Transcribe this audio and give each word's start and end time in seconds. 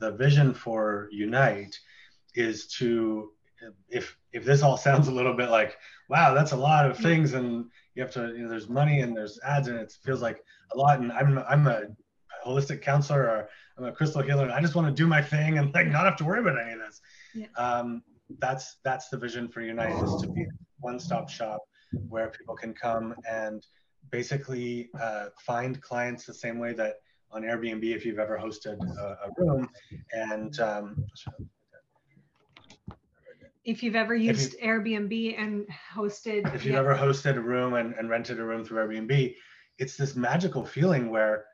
the 0.00 0.12
vision 0.12 0.54
for 0.54 1.08
Unite 1.12 1.76
is 2.34 2.66
to 2.66 3.30
if 3.88 4.16
if 4.32 4.44
this 4.44 4.62
all 4.62 4.76
sounds 4.76 5.08
a 5.08 5.12
little 5.12 5.34
bit 5.34 5.50
like 5.50 5.76
wow 6.08 6.34
that's 6.34 6.52
a 6.52 6.56
lot 6.56 6.88
of 6.88 6.96
things 6.96 7.34
and 7.34 7.64
you 7.94 8.02
have 8.02 8.12
to 8.12 8.28
you 8.28 8.42
know, 8.42 8.48
there's 8.48 8.68
money 8.68 9.00
and 9.00 9.16
there's 9.16 9.38
ads 9.44 9.68
and 9.68 9.78
it 9.78 9.92
feels 10.04 10.22
like 10.22 10.42
a 10.72 10.78
lot 10.78 11.00
and 11.00 11.12
i'm 11.12 11.38
i'm 11.48 11.66
a 11.66 11.82
holistic 12.46 12.80
counselor 12.80 13.24
or 13.24 13.48
i'm 13.76 13.84
a 13.84 13.92
crystal 13.92 14.22
healer 14.22 14.44
and 14.44 14.52
i 14.52 14.60
just 14.60 14.74
want 14.74 14.86
to 14.86 14.92
do 14.92 15.06
my 15.06 15.20
thing 15.20 15.58
and 15.58 15.74
like 15.74 15.88
not 15.88 16.04
have 16.04 16.16
to 16.16 16.24
worry 16.24 16.40
about 16.40 16.58
any 16.58 16.72
of 16.72 16.78
this 16.78 17.00
yeah. 17.34 17.46
um, 17.56 18.02
that's 18.38 18.76
that's 18.84 19.08
the 19.08 19.16
vision 19.16 19.48
for 19.48 19.60
unite 19.60 20.02
is 20.04 20.20
to 20.20 20.28
be 20.28 20.46
one-stop 20.80 21.28
shop 21.28 21.60
where 22.08 22.28
people 22.28 22.54
can 22.54 22.72
come 22.74 23.14
and 23.28 23.66
basically 24.10 24.88
uh, 25.00 25.26
find 25.44 25.80
clients 25.80 26.24
the 26.24 26.34
same 26.34 26.58
way 26.58 26.72
that 26.72 26.96
on 27.30 27.42
airbnb 27.42 27.84
if 27.84 28.04
you've 28.06 28.18
ever 28.18 28.38
hosted 28.38 28.78
a, 28.98 29.18
a 29.26 29.30
room 29.36 29.68
and 30.12 30.58
um, 30.60 31.04
if 33.68 33.82
you've 33.82 33.96
ever 33.96 34.14
used 34.14 34.54
you, 34.54 34.66
Airbnb 34.66 35.38
and 35.38 35.66
hosted. 35.94 36.54
If 36.54 36.64
you've 36.64 36.72
yeah. 36.72 36.78
ever 36.78 36.94
hosted 36.94 37.36
a 37.36 37.40
room 37.40 37.74
and, 37.74 37.92
and 37.94 38.08
rented 38.08 38.40
a 38.40 38.44
room 38.44 38.64
through 38.64 38.78
Airbnb, 38.78 39.34
it's 39.78 39.94
this 39.94 40.16
magical 40.16 40.64
feeling 40.64 41.10
where 41.10 41.44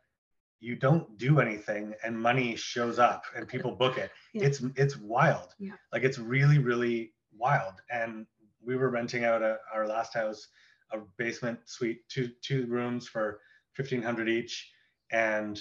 you 0.61 0.77
don't 0.77 1.19
do 1.19 1.41
anything 1.41 1.93
and 2.05 2.17
money 2.17 2.55
shows 2.55 3.01
up 3.01 3.25
and 3.37 3.49
people 3.49 3.73
book 3.73 3.99
it. 3.99 4.11
Yeah. 4.33 4.45
It's 4.45 4.63
it's 4.77 4.97
wild. 4.97 5.55
Yeah. 5.59 5.73
Like 5.93 6.05
it's 6.05 6.19
really 6.19 6.59
really 6.59 7.13
wild. 7.37 7.75
And 7.91 8.27
we 8.65 8.77
were 8.77 8.91
renting 8.91 9.25
out 9.25 9.43
a, 9.43 9.59
our 9.75 9.87
last 9.87 10.15
house, 10.15 10.47
a 10.93 10.99
basement 11.19 11.59
suite, 11.67 12.09
two 12.09 12.31
two 12.43 12.67
rooms 12.67 13.09
for 13.09 13.41
fifteen 13.75 14.03
hundred 14.03 14.29
each, 14.29 14.71
and 15.11 15.61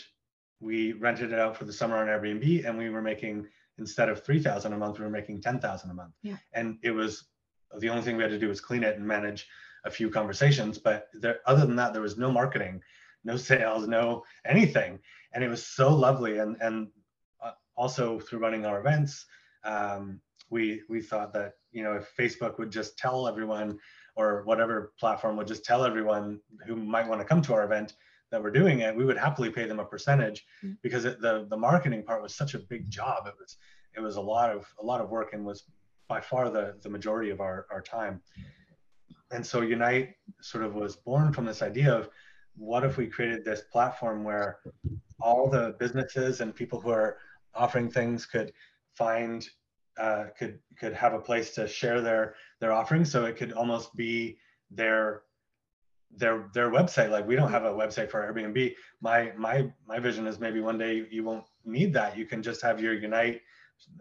we 0.63 0.93
rented 0.93 1.33
it 1.33 1.39
out 1.39 1.57
for 1.57 1.65
the 1.65 1.73
summer 1.73 1.97
on 1.97 2.07
Airbnb, 2.07 2.65
and 2.65 2.77
we 2.77 2.89
were 2.89 3.01
making 3.01 3.47
instead 3.77 4.07
of 4.07 4.23
3000 4.23 4.71
a 4.71 4.77
month 4.77 4.99
we 4.99 5.05
were 5.05 5.11
making 5.11 5.41
10000 5.41 5.89
a 5.89 5.93
month. 5.93 6.13
Yeah. 6.21 6.37
and 6.53 6.77
it 6.83 6.91
was 6.91 7.25
the 7.79 7.89
only 7.89 8.03
thing 8.03 8.17
we 8.17 8.23
had 8.23 8.31
to 8.31 8.39
do 8.39 8.47
was 8.47 8.61
clean 8.61 8.83
it 8.83 8.97
and 8.97 9.05
manage 9.05 9.47
a 9.83 9.89
few 9.89 10.09
conversations 10.09 10.77
but 10.77 11.07
there, 11.13 11.39
other 11.47 11.65
than 11.65 11.75
that 11.75 11.91
there 11.91 12.03
was 12.03 12.17
no 12.17 12.31
marketing 12.31 12.81
no 13.23 13.35
sales 13.35 13.87
no 13.87 14.23
anything. 14.45 14.99
And 15.33 15.43
it 15.43 15.49
was 15.49 15.65
so 15.65 15.93
lovely. 15.93 16.37
And 16.37 16.55
and 16.61 16.89
uh, 17.43 17.51
also 17.75 18.19
through 18.19 18.39
running 18.39 18.65
our 18.65 18.79
events 18.79 19.25
um, 19.63 20.21
we 20.49 20.81
we 20.89 21.01
thought 21.01 21.33
that 21.33 21.53
you 21.71 21.83
know 21.83 21.93
if 21.93 22.13
facebook 22.19 22.59
would 22.59 22.71
just 22.71 22.97
tell 22.97 23.27
everyone 23.27 23.79
or 24.15 24.43
whatever 24.43 24.93
platform 24.99 25.35
would 25.37 25.47
just 25.47 25.65
tell 25.65 25.83
everyone 25.83 26.39
who 26.67 26.75
might 26.75 27.07
want 27.07 27.19
to 27.19 27.25
come 27.25 27.41
to 27.41 27.53
our 27.53 27.63
event 27.63 27.93
that 28.33 28.41
were 28.41 28.49
doing 28.49 28.79
it, 28.79 28.95
we 28.95 29.05
would 29.05 29.15
happily 29.15 29.51
pay 29.51 29.67
them 29.67 29.79
a 29.79 29.85
percentage 29.85 30.43
mm-hmm. 30.63 30.73
because 30.81 31.05
it, 31.05 31.21
the 31.21 31.45
the 31.51 31.55
marketing 31.55 32.03
part 32.03 32.21
was 32.21 32.33
such 32.35 32.55
a 32.55 32.59
big 32.59 32.89
job. 32.89 33.27
It 33.27 33.35
was 33.39 33.57
it 33.95 33.99
was 33.99 34.15
a 34.15 34.21
lot 34.21 34.49
of 34.49 34.65
a 34.81 34.83
lot 34.83 35.01
of 35.01 35.11
work 35.11 35.33
and 35.33 35.45
was 35.45 35.65
by 36.07 36.19
far 36.19 36.49
the 36.49 36.75
the 36.81 36.89
majority 36.89 37.29
of 37.29 37.39
our 37.41 37.67
our 37.71 37.81
time. 37.81 38.21
And 39.31 39.45
so 39.45 39.61
Unite 39.61 40.15
sort 40.41 40.63
of 40.63 40.73
was 40.73 40.95
born 40.95 41.31
from 41.31 41.45
this 41.45 41.61
idea 41.61 41.93
of 41.93 42.09
what 42.55 42.83
if 42.83 42.97
we 42.97 43.05
created 43.05 43.45
this 43.45 43.61
platform 43.71 44.23
where 44.23 44.59
all 45.21 45.47
the 45.47 45.75
businesses 45.79 46.41
and 46.41 46.55
people 46.55 46.81
who 46.81 46.89
are 46.89 47.17
offering 47.53 47.89
things 47.89 48.25
could 48.25 48.51
find 48.95 49.47
uh, 49.99 50.25
could 50.37 50.57
could 50.79 50.93
have 50.93 51.13
a 51.13 51.19
place 51.19 51.53
to 51.53 51.67
share 51.67 52.01
their 52.01 52.33
their 52.59 52.73
offerings 52.73 53.11
so 53.11 53.25
it 53.25 53.37
could 53.37 53.53
almost 53.53 53.95
be 53.95 54.39
their 54.71 55.21
their 56.17 56.49
their 56.53 56.69
website. 56.69 57.09
Like 57.09 57.27
we 57.27 57.35
don't 57.35 57.51
have 57.51 57.65
a 57.65 57.71
website 57.71 58.09
for 58.09 58.21
airbnb. 58.21 58.75
My 59.01 59.31
my 59.37 59.71
my 59.87 59.99
vision 59.99 60.27
is 60.27 60.39
maybe 60.39 60.61
one 60.61 60.77
day 60.77 61.05
you 61.09 61.23
won't 61.23 61.45
need 61.65 61.93
that. 61.93 62.17
You 62.17 62.25
can 62.25 62.43
just 62.43 62.61
have 62.61 62.81
your 62.81 62.93
unite 62.93 63.41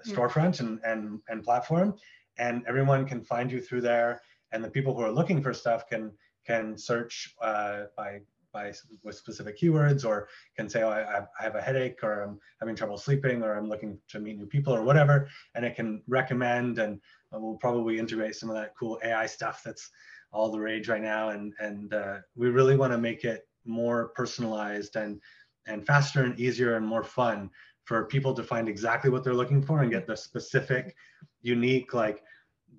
storefront 0.06 0.60
and 0.60 0.80
and 0.84 1.20
and 1.28 1.42
platform 1.42 1.94
and 2.38 2.64
everyone 2.66 3.06
can 3.06 3.22
find 3.22 3.50
you 3.50 3.60
through 3.60 3.80
there 3.80 4.20
and 4.52 4.62
the 4.62 4.70
people 4.70 4.94
who 4.94 5.02
are 5.02 5.10
looking 5.10 5.42
for 5.42 5.52
stuff 5.52 5.88
can 5.88 6.12
can 6.46 6.76
search 6.76 7.34
uh, 7.42 7.84
by 7.96 8.20
by 8.52 8.72
with 9.02 9.16
specific 9.16 9.58
keywords 9.58 10.04
or 10.04 10.28
can 10.56 10.68
say 10.68 10.82
oh 10.82 10.90
I, 10.90 11.20
I 11.20 11.42
have 11.42 11.54
a 11.54 11.60
headache 11.60 12.00
or 12.02 12.22
i'm 12.22 12.38
having 12.60 12.76
trouble 12.76 12.98
sleeping 12.98 13.42
or 13.42 13.54
i'm 13.54 13.68
looking 13.68 13.98
to 14.08 14.20
meet 14.20 14.36
new 14.36 14.46
people 14.46 14.74
or 14.74 14.82
whatever 14.82 15.28
and 15.54 15.64
it 15.64 15.74
can 15.74 16.02
recommend 16.06 16.78
and 16.78 17.00
we'll 17.32 17.56
probably 17.56 17.98
integrate 17.98 18.34
some 18.34 18.50
of 18.50 18.56
that 18.56 18.74
cool 18.78 18.98
ai 19.02 19.24
stuff 19.24 19.62
that's 19.64 19.90
all 20.32 20.50
the 20.50 20.58
rage 20.58 20.88
right 20.88 21.02
now, 21.02 21.30
and 21.30 21.52
and 21.60 21.94
uh, 21.94 22.18
we 22.34 22.48
really 22.48 22.76
want 22.76 22.92
to 22.92 22.98
make 22.98 23.24
it 23.24 23.46
more 23.64 24.08
personalized 24.08 24.96
and 24.96 25.20
and 25.66 25.86
faster 25.86 26.24
and 26.24 26.38
easier 26.40 26.76
and 26.76 26.86
more 26.86 27.04
fun 27.04 27.50
for 27.84 28.04
people 28.06 28.34
to 28.34 28.42
find 28.42 28.68
exactly 28.68 29.10
what 29.10 29.24
they're 29.24 29.34
looking 29.34 29.62
for 29.62 29.82
and 29.82 29.90
get 29.90 30.06
the 30.06 30.16
specific, 30.16 30.94
unique 31.40 31.94
like 31.94 32.22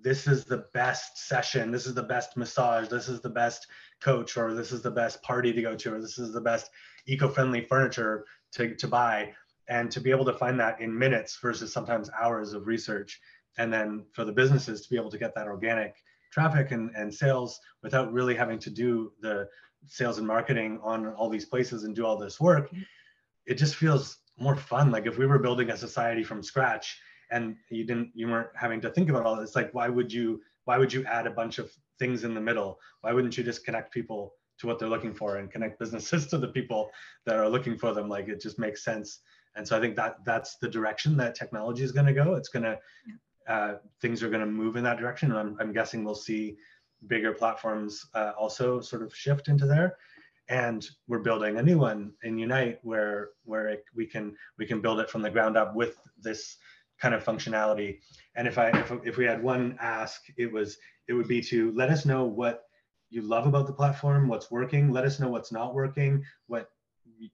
this 0.02 0.28
is 0.28 0.44
the 0.44 0.66
best 0.74 1.28
session, 1.28 1.72
this 1.72 1.86
is 1.86 1.94
the 1.94 2.03
best 2.03 2.36
massage, 2.36 2.88
this 2.90 3.08
is 3.08 3.22
the 3.22 3.30
best 3.30 3.68
coach, 4.02 4.35
or 4.38 4.53
this 4.53 4.72
is 4.72 4.81
the 4.81 4.91
best 4.91 5.22
party 5.22 5.53
to 5.53 5.62
go 5.62 5.75
to, 5.75 5.94
or 5.94 6.02
this 6.02 6.18
is 6.18 6.34
the 6.34 6.41
best 6.41 6.70
eco-friendly 7.06 7.62
furniture 7.62 8.25
to, 8.52 8.75
to 8.75 8.88
buy. 8.88 9.31
And 9.70 9.90
to 9.91 10.02
be 10.02 10.12
able 10.12 10.25
to 10.25 10.34
find 10.34 10.59
that 10.59 10.81
in 10.81 10.97
minutes 10.97 11.40
versus 11.41 11.72
sometimes 11.72 12.09
hours 12.22 12.52
of 12.52 12.68
research. 12.68 13.22
And 13.58 13.72
then 13.72 14.03
for 14.12 14.25
the 14.25 14.31
businesses 14.34 14.81
to 14.81 14.90
be 14.90 14.97
able 14.97 15.12
to 15.12 15.18
get 15.18 15.34
that 15.35 15.47
organic 15.47 15.96
traffic 16.34 16.72
and, 16.72 16.92
and 16.96 17.14
sales 17.14 17.60
without 17.84 18.12
really 18.12 18.36
having 18.36 18.60
to 18.60 18.70
do 18.70 19.12
the 19.22 19.48
sales 19.86 20.18
and 20.18 20.28
marketing 20.28 20.80
on 20.82 21.08
all 21.14 21.30
these 21.30 21.46
places 21.46 21.84
and 21.84 21.96
do 21.96 22.06
all 22.06 22.18
this 22.18 22.40
work 22.40 22.68
mm-hmm. 22.68 22.82
it 23.46 23.56
just 23.56 23.76
feels 23.76 24.24
more 24.38 24.56
fun. 24.56 24.92
Like 24.92 25.06
if 25.06 25.18
we 25.18 25.26
were 25.26 25.40
building 25.40 25.70
a 25.70 25.78
society 25.78 26.24
from 26.24 26.44
scratch 26.44 27.00
and 27.32 27.56
you 27.70 27.86
didn't 27.86 28.12
you 28.14 28.28
weren't 28.28 28.50
having 28.56 28.82
to 28.82 28.90
think 28.90 29.10
about 29.10 29.26
all 29.26 29.36
this 29.36 29.56
like 29.56 29.74
why 29.74 29.90
would 29.90 30.12
you 30.12 30.42
why 30.66 30.78
would 30.78 30.94
you 30.94 31.04
add 31.06 31.28
a 31.28 31.32
bunch 31.32 31.60
of 31.60 31.72
things 32.00 32.24
in 32.24 32.34
the 32.34 32.42
middle? 32.42 32.80
Why 33.02 33.14
wouldn't 33.14 33.38
you 33.38 33.44
just 33.44 33.66
connect 33.66 33.94
people 33.94 34.34
to 34.60 34.68
what 34.68 34.80
they're 34.80 34.90
looking 34.90 35.14
for 35.14 35.38
and 35.38 35.52
connect 35.52 35.80
businesses 35.80 36.28
to 36.32 36.38
the 36.38 36.48
people 36.48 36.90
that 37.26 37.36
are 37.36 37.50
looking 37.50 37.78
for 37.78 37.94
them? 37.94 38.10
Like 38.10 38.28
it 38.28 38.42
just 38.42 38.60
makes 38.60 38.84
sense. 38.84 39.20
And 39.56 39.68
so 39.68 39.78
i 39.78 39.80
think 39.80 39.96
that 39.98 40.26
that's 40.26 40.58
the 40.58 40.68
direction 40.68 41.16
that 41.18 41.36
technology 41.36 41.84
is 41.84 41.92
going 41.92 42.08
to 42.08 42.14
go. 42.14 42.34
It's 42.34 42.50
going 42.50 42.64
to 42.64 42.80
uh, 43.48 43.76
things 44.02 44.24
are 44.24 44.30
going 44.30 44.42
to 44.42 44.46
move 44.46 44.76
in 44.76 44.84
that 44.84 44.98
direction. 44.98 45.31
And 45.31 45.40
I'm, 45.40 45.58
I'm 45.59 45.74
guessing 45.74 46.04
we'll 46.04 46.16
see 46.16 46.58
bigger 47.08 47.34
platforms 47.34 48.06
uh, 48.14 48.31
also 48.38 48.80
sort 48.80 49.02
of 49.02 49.16
shift 49.16 49.48
into 49.48 49.66
there. 49.66 49.98
And 50.50 50.86
we're 51.08 51.20
building 51.20 51.58
a 51.58 51.64
new 51.64 51.78
one 51.78 52.14
in 52.24 52.38
Unite 52.38 52.80
where 52.84 53.30
where 53.46 53.70
it, 53.70 53.86
we 53.96 54.06
can 54.06 54.36
we 54.58 54.66
can 54.66 54.82
build 54.82 55.00
it 55.00 55.09
from 55.09 55.22
the 55.22 55.30
ground 55.30 55.56
up 55.58 55.74
with 55.74 55.98
this 56.20 56.58
kind 57.00 57.16
of 57.16 57.24
functionality. 57.24 58.00
And 58.36 58.48
if 58.48 58.58
I 58.58 58.70
if, 58.70 58.92
if 59.06 59.18
we 59.18 59.26
had 59.26 59.42
one 59.42 59.78
ask, 59.80 60.22
it 60.38 60.52
was 60.52 60.78
it 61.08 61.14
would 61.14 61.28
be 61.28 61.42
to 61.44 61.72
let 61.72 61.90
us 61.90 62.06
know 62.06 62.26
what 62.26 62.64
you 63.09 63.22
love 63.22 63.48
about 63.48 63.68
the 63.68 63.74
platform, 63.74 64.28
what's 64.28 64.52
working. 64.52 64.92
Let 64.92 65.06
us 65.06 65.20
know 65.20 65.30
what's 65.30 65.52
not 65.52 65.74
working, 65.74 66.24
what 66.48 66.70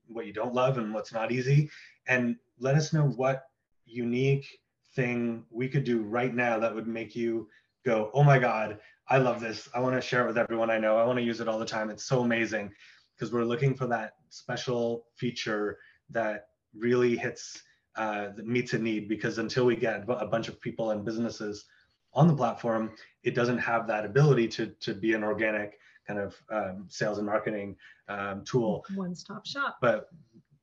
what 0.07 0.27
you 0.27 0.33
don't 0.33 0.53
love, 0.53 0.77
and 0.77 0.93
what's 0.93 1.13
not 1.13 1.31
easy, 1.31 1.69
and 2.07 2.35
let 2.59 2.75
us 2.75 2.93
know 2.93 3.05
what 3.05 3.45
unique 3.85 4.59
thing 4.95 5.45
we 5.51 5.67
could 5.67 5.83
do 5.83 6.01
right 6.01 6.33
now 6.33 6.59
that 6.59 6.73
would 6.73 6.87
make 6.87 7.15
you 7.15 7.47
go, 7.85 8.11
oh 8.13 8.23
my 8.23 8.39
God, 8.39 8.79
I 9.07 9.17
love 9.17 9.39
this. 9.39 9.67
I 9.73 9.79
want 9.79 9.95
to 9.95 10.01
share 10.01 10.23
it 10.23 10.27
with 10.27 10.37
everyone 10.37 10.69
I 10.69 10.77
know. 10.77 10.97
I 10.97 11.05
want 11.05 11.17
to 11.17 11.23
use 11.23 11.39
it 11.39 11.47
all 11.47 11.59
the 11.59 11.65
time. 11.65 11.89
It's 11.89 12.03
so 12.03 12.21
amazing 12.21 12.71
because 13.15 13.33
we're 13.33 13.43
looking 13.43 13.75
for 13.75 13.87
that 13.87 14.13
special 14.29 15.05
feature 15.15 15.77
that 16.09 16.47
really 16.75 17.17
hits, 17.17 17.63
uh, 17.95 18.29
that 18.35 18.45
meets 18.45 18.73
a 18.73 18.79
need. 18.79 19.07
Because 19.07 19.37
until 19.37 19.65
we 19.65 19.75
get 19.75 20.03
a 20.07 20.25
bunch 20.25 20.47
of 20.47 20.61
people 20.61 20.91
and 20.91 21.05
businesses 21.05 21.65
on 22.13 22.27
the 22.27 22.35
platform, 22.35 22.91
it 23.23 23.35
doesn't 23.35 23.57
have 23.57 23.87
that 23.87 24.05
ability 24.05 24.47
to, 24.47 24.67
to 24.79 24.93
be 24.93 25.13
an 25.13 25.23
organic 25.23 25.79
kind 26.07 26.19
of 26.19 26.35
um, 26.51 26.85
sales 26.87 27.17
and 27.17 27.27
marketing 27.27 27.75
um, 28.07 28.43
tool. 28.43 28.83
One 28.95 29.15
stop 29.15 29.45
shop. 29.45 29.77
But 29.81 30.09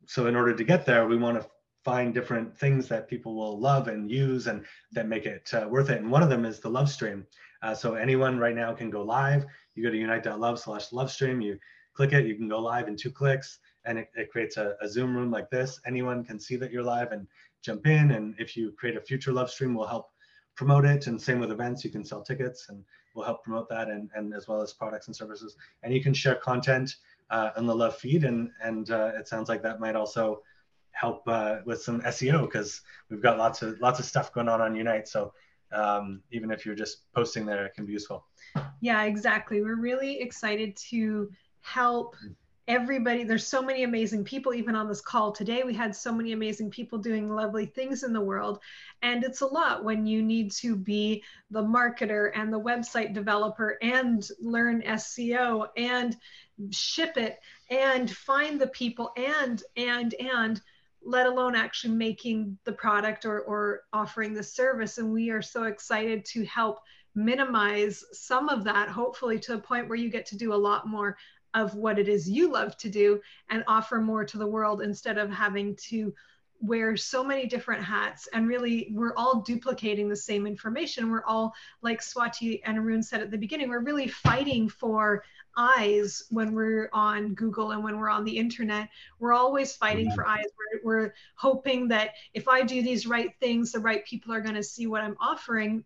so 0.06 0.26
in 0.26 0.37
order 0.37 0.54
to 0.54 0.64
get 0.64 0.87
there, 0.87 1.06
we 1.06 1.16
want 1.16 1.41
to 1.41 1.48
find 1.87 2.13
different 2.13 2.59
things 2.59 2.89
that 2.89 3.07
people 3.07 3.37
will 3.37 3.61
love 3.61 3.87
and 3.87 4.11
use 4.11 4.49
and 4.49 4.65
that 4.91 5.06
make 5.06 5.25
it 5.25 5.49
uh, 5.55 5.69
worth 5.69 5.88
it. 5.88 6.00
And 6.00 6.11
one 6.11 6.21
of 6.21 6.29
them 6.29 6.44
is 6.44 6.59
the 6.59 6.69
love 6.69 6.91
stream. 6.91 7.25
Uh, 7.62 7.77
so 7.77 7.94
anyone 7.94 8.41
right 8.41 8.56
now 8.56 8.75
can 8.75 8.91
go 8.91 9.03
live. 9.03 9.47
You 9.77 9.85
go 9.85 9.91
to 9.91 9.97
unite.love 9.97 10.59
slash 10.59 10.93
love 10.93 11.12
stream, 11.12 11.41
you 11.41 11.61
click 11.94 12.12
it, 12.12 12.27
you 12.27 12.35
can 12.35 12.49
go 12.49 12.59
live 12.59 12.88
in 12.88 12.97
two 12.97 13.12
clicks 13.12 13.61
and 13.85 14.00
it, 14.00 14.09
it 14.17 14.33
creates 14.33 14.56
a, 14.56 14.75
a, 14.83 14.88
Zoom 14.88 15.17
room 15.17 15.31
like 15.31 15.49
this. 15.49 15.81
Anyone 15.87 16.25
can 16.25 16.41
see 16.41 16.56
that 16.56 16.73
you're 16.73 16.83
live 16.83 17.12
and 17.12 17.29
jump 17.62 17.87
in. 17.87 18.11
And 18.11 18.35
if 18.37 18.56
you 18.56 18.73
create 18.73 18.97
a 18.97 19.00
future 19.00 19.32
love 19.32 19.49
stream, 19.49 19.73
we'll 19.73 19.87
help 19.87 20.11
promote 20.56 20.85
it. 20.85 21.06
And 21.06 21.23
same 21.23 21.39
with 21.39 21.53
events, 21.53 21.85
you 21.85 21.91
can 21.91 22.05
sell 22.05 22.21
tickets 22.21 22.67
and 22.69 22.82
we'll 23.15 23.25
help 23.25 23.44
promote 23.44 23.69
that 23.69 23.89
and, 23.91 24.11
and 24.17 24.35
as 24.35 24.49
well 24.49 24.61
as 24.61 24.73
products 24.73 25.06
and 25.06 25.15
services. 25.15 25.56
And 25.85 25.94
you 25.94 26.03
can 26.03 26.15
share 26.15 26.35
content 26.35 26.97
uh, 27.31 27.50
on 27.56 27.65
the 27.65 27.77
love 27.77 27.97
feed. 27.97 28.25
And, 28.25 28.50
and 28.61 28.91
uh, 28.91 29.12
it 29.17 29.29
sounds 29.29 29.49
like 29.49 29.62
that 29.62 29.79
might 29.79 29.94
also 29.94 30.43
help 30.96 31.22
uh, 31.26 31.58
with 31.64 31.82
some 31.82 32.00
SEO 32.02 32.43
because 32.43 32.81
we've 33.10 33.22
got 33.22 33.38
lots 33.38 33.62
of 33.62 33.78
lots 33.81 33.98
of 33.98 34.06
stuff 34.06 34.32
going 34.32 34.48
on 34.48 34.60
on 34.60 34.75
Unite. 34.75 35.08
So 35.08 35.32
um, 35.72 36.22
even 36.32 36.50
if 36.50 36.64
you're 36.64 36.75
just 36.75 37.12
posting 37.12 37.44
there, 37.44 37.66
it 37.66 37.75
can 37.75 37.87
be 37.87 37.93
useful. 37.93 38.25
Yeah, 38.81 39.04
exactly. 39.04 39.62
We're 39.62 39.81
really 39.81 40.20
excited 40.20 40.76
to 40.90 41.31
help 41.60 42.16
everybody 42.69 43.22
there's 43.22 43.46
so 43.46 43.62
many 43.62 43.84
amazing 43.84 44.25
people 44.25 44.52
even 44.52 44.75
on 44.75 44.88
this 44.88 45.00
call 45.00 45.31
today 45.31 45.62
we 45.64 45.72
had 45.72 45.94
so 45.94 46.12
many 46.12 46.32
amazing 46.32 46.69
people 46.69 46.98
doing 46.98 47.31
lovely 47.31 47.64
things 47.64 48.02
in 48.02 48.12
the 48.12 48.20
world 48.20 48.58
and 49.02 49.22
it's 49.22 49.40
a 49.40 49.46
lot 49.46 49.84
when 49.84 50.04
you 50.04 50.20
need 50.20 50.50
to 50.50 50.75
be 50.75 51.22
the 51.52 51.62
marketer 51.62 52.32
and 52.34 52.52
the 52.52 52.60
website 52.60 53.14
developer 53.14 53.78
and 53.82 54.28
learn 54.40 54.82
SEO 54.82 55.69
and 55.76 56.16
ship 56.70 57.16
it 57.16 57.38
and 57.70 58.10
find 58.10 58.60
the 58.60 58.69
people 58.69 59.12
and 59.16 59.62
and 59.76 60.14
and 60.14 60.60
let 61.06 61.26
alone 61.26 61.55
actually 61.55 61.94
making 61.94 62.58
the 62.64 62.73
product 62.73 63.25
or, 63.25 63.41
or 63.43 63.82
offering 63.93 64.35
the 64.35 64.43
service. 64.43 64.99
And 64.99 65.12
we 65.12 65.31
are 65.31 65.43
so 65.43 65.64
excited 65.64 66.25
to 66.26 66.44
help 66.44 66.81
minimize 67.14 68.05
some 68.12 68.49
of 68.49 68.64
that 68.64 68.88
hopefully 68.88 69.38
to 69.41 69.55
a 69.55 69.58
point 69.58 69.88
where 69.88 69.97
you 69.97 70.11
get 70.11 70.26
to 70.26 70.37
do 70.37 70.53
a 70.53 70.55
lot 70.55 70.87
more 70.87 71.17
of 71.55 71.75
what 71.75 71.99
it 71.99 72.08
is 72.08 72.29
you 72.29 72.53
love 72.53 72.76
to 72.76 72.91
do 72.91 73.20
and 73.49 73.64
offer 73.67 73.99
more 73.99 74.25
to 74.25 74.37
the 74.37 74.47
world 74.47 74.82
instead 74.82 75.17
of 75.17 75.31
having 75.31 75.75
to 75.76 76.12
wear 76.61 76.97
so 76.97 77.23
many 77.23 77.47
different 77.47 77.85
hats 77.85 78.29
and 78.32 78.49
really 78.49 78.88
we're 78.93 79.14
all 79.14 79.41
duplicating 79.43 80.08
the 80.08 80.17
same 80.17 80.47
information. 80.47 81.11
We're 81.11 81.25
all 81.25 81.55
like 81.82 82.00
swati 82.00 82.61
and 82.64 82.79
arun 82.79 83.03
said 83.03 83.20
at 83.20 83.31
the 83.31 83.38
beginning 83.38 83.69
we're 83.69 83.81
really 83.81 84.08
fighting 84.08 84.69
for 84.69 85.23
eyes 85.58 86.25
when 86.31 86.53
we're 86.53 86.91
on 86.93 87.35
google 87.35 87.70
and 87.70 87.82
when 87.82 87.99
we're 87.99 88.11
on 88.11 88.25
the 88.25 88.37
internet. 88.37 88.88
We're 89.19 89.32
always 89.32 89.75
fighting 89.75 90.11
for 90.12 90.26
eyes. 90.26 90.44
We're, 90.56 90.81
we're 90.85 91.14
hoping 91.35 91.88
that 91.88 92.11
if 92.35 92.49
i 92.49 92.62
do 92.62 92.82
these 92.82 93.06
right 93.06 93.31
things 93.41 93.73
the 93.73 93.81
right 93.81 94.05
people 94.05 94.32
are 94.32 94.41
going 94.41 94.55
to 94.55 94.62
see 94.62 94.87
what 94.87 95.03
i'm 95.03 95.17
offering 95.20 95.85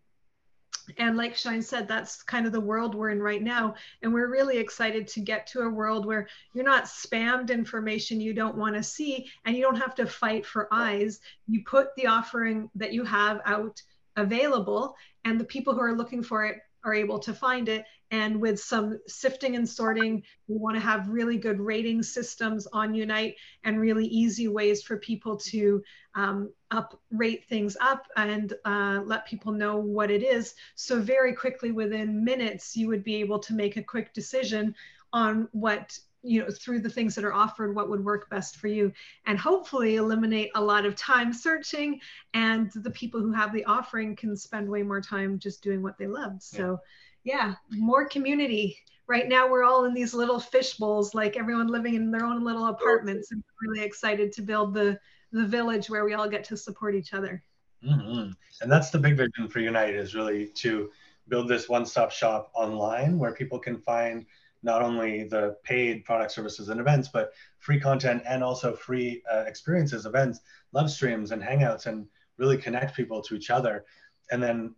and 0.97 1.17
like 1.17 1.35
Shine 1.35 1.61
said, 1.61 1.87
that's 1.87 2.23
kind 2.23 2.45
of 2.45 2.51
the 2.51 2.59
world 2.59 2.95
we're 2.95 3.09
in 3.09 3.21
right 3.21 3.41
now. 3.41 3.75
And 4.01 4.13
we're 4.13 4.29
really 4.29 4.57
excited 4.57 5.07
to 5.09 5.21
get 5.21 5.47
to 5.47 5.61
a 5.61 5.69
world 5.69 6.05
where 6.05 6.27
you're 6.53 6.65
not 6.65 6.85
spammed 6.85 7.51
information 7.51 8.21
you 8.21 8.33
don't 8.33 8.57
want 8.57 8.75
to 8.75 8.83
see 8.83 9.29
and 9.45 9.55
you 9.55 9.63
don't 9.63 9.75
have 9.75 9.95
to 9.95 10.05
fight 10.05 10.45
for 10.45 10.67
eyes. 10.71 11.19
You 11.47 11.63
put 11.65 11.95
the 11.95 12.07
offering 12.07 12.69
that 12.75 12.93
you 12.93 13.03
have 13.03 13.41
out 13.45 13.81
available, 14.17 14.95
and 15.23 15.39
the 15.39 15.45
people 15.45 15.73
who 15.73 15.81
are 15.81 15.95
looking 15.95 16.21
for 16.21 16.45
it 16.45 16.57
are 16.83 16.93
able 16.93 17.19
to 17.19 17.33
find 17.33 17.69
it. 17.69 17.85
And 18.11 18.41
with 18.41 18.59
some 18.59 18.99
sifting 19.07 19.55
and 19.55 19.67
sorting, 19.67 20.23
we 20.47 20.57
want 20.57 20.75
to 20.75 20.81
have 20.81 21.07
really 21.07 21.37
good 21.37 21.59
rating 21.61 22.03
systems 22.03 22.67
on 22.73 22.93
Unite 22.93 23.35
and 23.63 23.79
really 23.79 24.05
easy 24.05 24.47
ways 24.49 24.83
for 24.83 24.97
people 24.97 25.37
to 25.37 25.81
um, 26.15 26.51
up 26.71 26.99
rate 27.11 27.45
things 27.47 27.77
up 27.79 28.07
and 28.17 28.53
uh, 28.65 29.01
let 29.05 29.25
people 29.25 29.53
know 29.53 29.77
what 29.77 30.11
it 30.11 30.23
is. 30.23 30.55
So 30.75 30.99
very 30.99 31.33
quickly, 31.33 31.71
within 31.71 32.23
minutes, 32.23 32.75
you 32.75 32.87
would 32.89 33.03
be 33.03 33.15
able 33.15 33.39
to 33.39 33.53
make 33.53 33.77
a 33.77 33.83
quick 33.83 34.13
decision 34.13 34.75
on 35.13 35.47
what 35.51 35.97
you 36.23 36.41
know 36.41 36.49
through 36.51 36.79
the 36.79 36.89
things 36.89 37.15
that 37.15 37.23
are 37.23 37.33
offered 37.33 37.75
what 37.75 37.89
would 37.89 38.03
work 38.03 38.29
best 38.29 38.57
for 38.57 38.67
you. 38.67 38.91
And 39.25 39.37
hopefully 39.37 39.95
eliminate 39.95 40.51
a 40.55 40.61
lot 40.61 40.85
of 40.85 40.95
time 40.95 41.33
searching 41.33 41.99
and 42.33 42.71
the 42.71 42.91
people 42.91 43.19
who 43.19 43.31
have 43.31 43.53
the 43.53 43.65
offering 43.65 44.15
can 44.15 44.35
spend 44.35 44.69
way 44.69 44.83
more 44.83 45.01
time 45.01 45.39
just 45.39 45.63
doing 45.63 45.81
what 45.81 45.97
they 45.97 46.07
love. 46.07 46.41
So 46.41 46.79
yeah, 47.23 47.55
more 47.69 48.07
community. 48.07 48.77
Right 49.07 49.27
now 49.27 49.49
we're 49.49 49.63
all 49.63 49.85
in 49.85 49.93
these 49.93 50.13
little 50.13 50.39
fish 50.39 50.75
bowls 50.75 51.13
like 51.13 51.37
everyone 51.37 51.67
living 51.67 51.95
in 51.95 52.11
their 52.11 52.25
own 52.25 52.43
little 52.43 52.67
apartments 52.67 53.31
and 53.31 53.43
really 53.61 53.83
excited 53.85 54.31
to 54.33 54.41
build 54.41 54.73
the 54.73 54.99
the 55.33 55.45
village 55.45 55.89
where 55.89 56.03
we 56.03 56.13
all 56.13 56.29
get 56.29 56.43
to 56.45 56.57
support 56.57 56.95
each 56.95 57.13
other. 57.13 57.43
Mm-hmm. 57.83 58.29
and 58.61 58.71
that's 58.71 58.91
the 58.91 58.99
big 58.99 59.17
vision 59.17 59.47
for 59.49 59.59
unite 59.59 59.95
is 59.95 60.13
really 60.13 60.45
to 60.49 60.91
build 61.29 61.47
this 61.47 61.67
one-stop 61.67 62.11
shop 62.11 62.51
online 62.53 63.17
where 63.17 63.33
people 63.33 63.57
can 63.57 63.79
find 63.79 64.23
not 64.63 64.81
only 64.81 65.23
the 65.23 65.55
paid 65.63 66.05
product 66.05 66.31
services 66.31 66.69
and 66.69 66.79
events, 66.79 67.09
but 67.11 67.31
free 67.59 67.79
content 67.79 68.23
and 68.27 68.43
also 68.43 68.75
free 68.75 69.21
uh, 69.31 69.43
experiences, 69.47 70.05
events, 70.05 70.39
love 70.71 70.89
streams, 70.91 71.31
and 71.31 71.41
hangouts, 71.41 71.85
and 71.85 72.07
really 72.37 72.57
connect 72.57 72.95
people 72.95 73.21
to 73.21 73.35
each 73.35 73.49
other. 73.49 73.85
And 74.31 74.41
then 74.41 74.75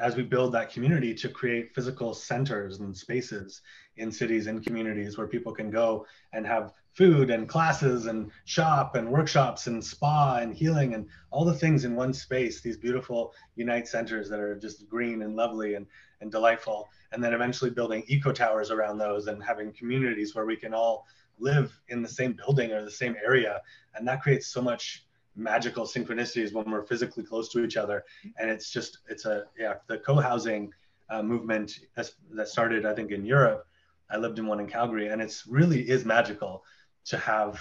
as 0.00 0.16
we 0.16 0.22
build 0.22 0.52
that 0.52 0.72
community 0.72 1.14
to 1.14 1.28
create 1.28 1.74
physical 1.74 2.14
centers 2.14 2.80
and 2.80 2.96
spaces 2.96 3.60
in 3.96 4.10
cities 4.10 4.46
and 4.46 4.64
communities 4.64 5.18
where 5.18 5.26
people 5.26 5.52
can 5.52 5.70
go 5.70 6.06
and 6.32 6.46
have 6.46 6.72
food 6.92 7.30
and 7.30 7.48
classes 7.48 8.06
and 8.06 8.30
shop 8.44 8.96
and 8.96 9.08
workshops 9.08 9.66
and 9.68 9.84
spa 9.84 10.38
and 10.38 10.54
healing 10.54 10.94
and 10.94 11.06
all 11.30 11.44
the 11.44 11.54
things 11.54 11.84
in 11.84 11.94
one 11.94 12.12
space 12.12 12.60
these 12.60 12.76
beautiful 12.76 13.32
unite 13.54 13.86
centers 13.86 14.28
that 14.28 14.40
are 14.40 14.56
just 14.56 14.88
green 14.88 15.22
and 15.22 15.36
lovely 15.36 15.74
and, 15.74 15.86
and 16.20 16.30
delightful. 16.32 16.88
And 17.12 17.22
then 17.22 17.32
eventually 17.32 17.70
building 17.70 18.04
eco 18.06 18.32
towers 18.32 18.70
around 18.70 18.98
those 18.98 19.28
and 19.28 19.42
having 19.42 19.72
communities 19.72 20.34
where 20.34 20.46
we 20.46 20.56
can 20.56 20.74
all 20.74 21.06
live 21.38 21.72
in 21.88 22.02
the 22.02 22.08
same 22.08 22.32
building 22.32 22.72
or 22.72 22.84
the 22.84 22.90
same 22.90 23.16
area. 23.24 23.60
And 23.94 24.06
that 24.08 24.22
creates 24.22 24.48
so 24.48 24.60
much 24.60 25.06
magical 25.36 25.84
synchronicities 25.84 26.52
when 26.52 26.70
we're 26.70 26.86
physically 26.86 27.24
close 27.24 27.48
to 27.50 27.64
each 27.64 27.76
other. 27.76 28.04
And 28.38 28.50
it's 28.50 28.70
just 28.70 28.98
it's 29.08 29.24
a 29.24 29.44
yeah 29.58 29.74
the 29.86 29.98
co-housing 29.98 30.72
uh, 31.08 31.22
movement 31.22 31.80
that 31.96 32.48
started 32.48 32.84
i 32.86 32.94
think 32.94 33.10
in 33.10 33.24
europe. 33.24 33.66
I 34.12 34.16
lived 34.16 34.40
in 34.40 34.46
one 34.46 34.58
in 34.58 34.66
calgary 34.66 35.08
and 35.08 35.22
it's 35.22 35.46
really 35.46 35.88
is 35.88 36.04
magical 36.04 36.64
to 37.06 37.18
have 37.18 37.58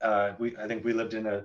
uh, 0.00 0.32
we 0.38 0.56
i 0.58 0.66
think 0.68 0.84
we 0.84 0.92
lived 0.92 1.14
in 1.14 1.26
a, 1.26 1.42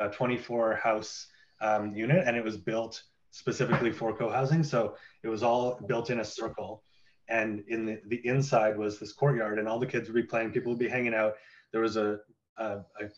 a 0.00 0.08
24 0.10 0.76
house 0.76 1.26
um, 1.60 1.94
unit 1.94 2.24
and 2.26 2.36
it 2.36 2.44
was 2.44 2.56
built 2.56 3.02
specifically 3.34 3.90
for 3.90 4.16
co-housing. 4.16 4.62
So 4.62 4.96
it 5.24 5.28
was 5.28 5.42
all 5.42 5.80
built 5.88 6.08
in 6.08 6.20
a 6.20 6.24
circle. 6.24 6.84
And 7.28 7.64
in 7.66 7.84
the, 7.84 8.00
the 8.06 8.24
inside 8.24 8.78
was 8.78 9.00
this 9.00 9.12
courtyard 9.12 9.58
and 9.58 9.66
all 9.66 9.80
the 9.80 9.86
kids 9.86 10.08
would 10.08 10.14
be 10.14 10.22
playing. 10.22 10.52
People 10.52 10.70
would 10.70 10.78
be 10.78 10.88
hanging 10.88 11.14
out. 11.14 11.34
There 11.72 11.80
was 11.80 11.96
a, 11.96 12.18
a, 12.58 12.76
a 13.00 13.08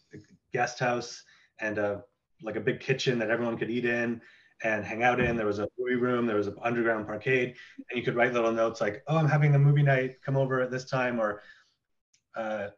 guest 0.55 0.79
house 0.79 1.23
and 1.61 1.77
a 1.77 2.03
like 2.43 2.57
a 2.57 2.61
big 2.61 2.81
kitchen 2.81 3.19
that 3.19 3.31
everyone 3.31 3.59
could 3.59 3.71
eat 3.71 3.85
in 3.85 4.23
and 4.63 4.85
hang 4.87 5.03
out 5.03 5.21
in. 5.21 5.37
There 5.37 5.47
was 5.47 5.59
a 5.59 5.69
movie 5.79 5.97
room, 5.97 6.27
there 6.27 6.37
was 6.37 6.47
an 6.47 6.57
underground 6.63 7.07
parkade, 7.07 7.55
and 7.91 7.99
you 7.99 8.03
could 8.03 8.15
write 8.15 8.33
little 8.33 8.53
notes 8.53 8.81
like, 8.81 9.03
"Oh, 9.09 9.17
I'm 9.17 9.29
having 9.29 9.55
a 9.55 9.59
movie 9.59 9.83
night. 9.83 10.17
Come 10.23 10.37
over 10.37 10.61
at 10.61 10.71
this 10.71 10.85
time," 10.85 11.19
or, 11.19 11.43
uh, 12.37 12.69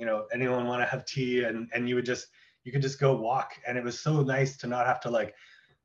you 0.00 0.06
know, 0.06 0.26
anyone 0.32 0.66
want 0.66 0.82
to 0.82 0.86
have 0.86 1.04
tea? 1.04 1.44
And 1.44 1.68
and 1.72 1.88
you 1.88 1.94
would 1.94 2.06
just 2.06 2.26
you 2.64 2.72
could 2.72 2.82
just 2.82 2.98
go 2.98 3.14
walk, 3.14 3.52
and 3.66 3.78
it 3.78 3.84
was 3.84 4.00
so 4.00 4.22
nice 4.22 4.56
to 4.58 4.66
not 4.66 4.86
have 4.86 5.00
to 5.02 5.10
like, 5.10 5.34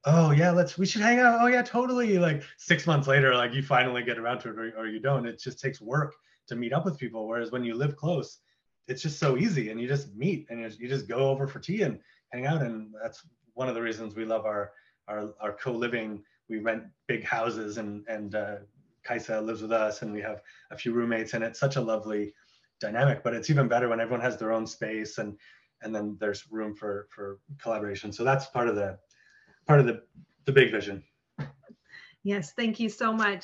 oh 0.06 0.32
yeah, 0.32 0.52
let's 0.52 0.78
we 0.78 0.86
should 0.86 1.02
hang 1.02 1.20
out. 1.20 1.40
Oh 1.42 1.48
yeah, 1.48 1.62
totally. 1.62 2.18
Like 2.18 2.42
six 2.58 2.88
months 2.88 3.08
later, 3.08 3.36
like 3.36 3.54
you 3.54 3.62
finally 3.62 4.04
get 4.04 4.18
around 4.18 4.40
to 4.40 4.50
it, 4.50 4.58
or, 4.58 4.74
or 4.78 4.88
you 4.88 5.00
don't. 5.00 5.28
It 5.28 5.40
just 5.40 5.60
takes 5.60 5.82
work 5.82 6.16
to 6.48 6.56
meet 6.56 6.74
up 6.74 6.86
with 6.86 6.98
people. 6.98 7.28
Whereas 7.28 7.52
when 7.52 7.64
you 7.64 7.76
live 7.76 7.96
close, 7.96 8.40
it's 8.88 9.02
just 9.02 9.20
so 9.20 9.38
easy 9.38 9.70
and 9.70 9.80
you 9.82 9.88
just 9.88 10.16
meet 10.16 10.46
and 10.50 10.60
you 10.80 10.88
just 10.88 11.08
go 11.08 11.30
over 11.30 11.48
for 11.48 11.60
tea 11.60 11.82
and 11.82 12.00
hang 12.32 12.46
out 12.46 12.62
and 12.62 12.94
that's 13.02 13.26
one 13.54 13.68
of 13.68 13.76
the 13.76 13.82
reasons 13.82 14.16
we 14.16 14.26
love 14.26 14.46
our 14.46 14.72
our, 15.08 15.34
our 15.40 15.54
co-living 15.54 16.24
we 16.50 16.60
rent 16.60 16.84
big 17.08 17.24
houses 17.24 17.78
and 17.78 18.06
and 18.08 18.36
uh, 18.36 18.58
Kaisa 19.04 19.40
lives 19.42 19.62
with 19.62 19.72
us 19.72 20.02
and 20.02 20.14
we 20.14 20.22
have 20.22 20.42
a 20.72 20.78
few 20.78 20.94
roommates 20.94 21.34
and 21.34 21.44
it's 21.44 21.60
such 21.60 21.76
a 21.76 21.82
lovely 21.82 22.34
dynamic 22.80 23.24
but 23.24 23.34
it's 23.34 23.50
even 23.50 23.68
better 23.68 23.90
when 23.90 24.00
everyone 24.00 24.22
has 24.22 24.38
their 24.38 24.52
own 24.52 24.68
space 24.68 25.18
and 25.18 25.38
and 25.82 25.94
then 25.94 26.18
there's 26.20 26.46
room 26.52 26.76
for 26.76 27.08
for 27.12 27.40
collaboration. 27.62 28.12
So 28.12 28.24
that's 28.24 28.48
part 28.48 28.68
of 28.68 28.76
the 28.76 28.98
part 29.68 29.80
of 29.80 29.86
the 29.86 30.02
the 30.46 30.52
big 30.52 30.72
vision. 30.72 31.04
Yes 32.24 32.54
thank 32.54 32.80
you 32.80 32.90
so 32.90 33.14
much 33.14 33.44